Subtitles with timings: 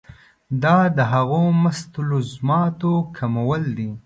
[0.63, 3.89] دا د هغو مستلزماتو کمول دي.